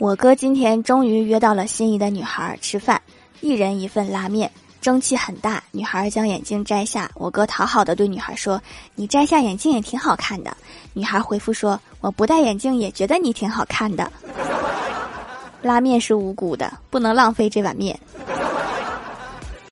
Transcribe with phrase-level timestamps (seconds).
[0.00, 2.98] 我哥今天终于约到了心仪的女孩吃饭，
[3.42, 5.62] 一人一份拉面，蒸汽很大。
[5.72, 8.58] 女孩将眼镜摘下，我哥讨好的对女孩说：
[8.94, 10.56] 你摘下眼镜也挺好看的。
[10.94, 14.10] 女孩回复说：我不戴眼镜也觉得你挺好看的。
[15.60, 18.00] 拉面是无辜的，不能浪费这碗面。